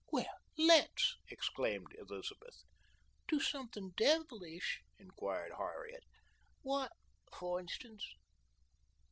[0.11, 2.63] "Well, let's!" exclaimed Elizabeth.
[3.27, 6.05] "Do something devilish?" inquired Harriet.
[6.63, 6.91] "What,
[7.31, 8.03] for instance?"